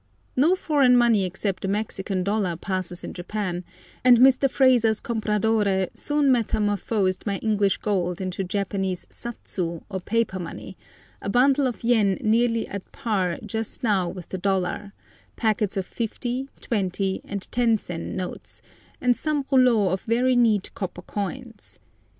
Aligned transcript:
No 0.35 0.55
foreign 0.55 0.97
money 0.97 1.25
except 1.25 1.61
the 1.61 1.67
Mexican 1.67 2.23
dollar 2.23 2.55
passes 2.55 3.03
in 3.03 3.13
Japan, 3.13 3.63
and 4.03 4.17
Mr. 4.17 4.49
Fraser's 4.49 4.99
compradore 4.99 5.89
soon 5.93 6.31
metamorphosed 6.31 7.27
my 7.27 7.37
English 7.37 7.77
gold 7.77 8.19
into 8.19 8.43
Japanese 8.43 9.05
satsu 9.11 9.83
or 9.89 9.99
paper 10.01 10.39
money, 10.39 10.75
a 11.21 11.29
bundle 11.29 11.67
of 11.67 11.83
yen 11.83 12.17
nearly 12.19 12.67
at 12.67 12.91
par 12.91 13.37
just 13.45 13.83
now 13.83 14.09
with 14.09 14.29
the 14.29 14.39
dollar, 14.39 14.93
packets 15.35 15.77
of 15.77 15.85
50, 15.85 16.49
20, 16.61 17.21
and 17.23 17.47
10 17.51 17.77
sen 17.77 18.15
notes, 18.15 18.63
and 18.99 19.15
some 19.15 19.43
rouleaux 19.51 19.89
of 19.93 20.01
very 20.01 20.35
neat 20.35 20.71
copper 20.73 21.03
coins. 21.03 21.77